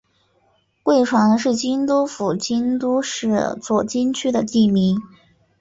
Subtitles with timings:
[0.81, 4.99] 贵船是京都府京都市左京区的地名。